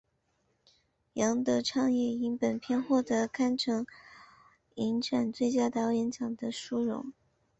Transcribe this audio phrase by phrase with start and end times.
[1.13, 3.85] 杨德昌也因本片获得坎城
[4.73, 7.13] 影展最佳导演奖的殊荣。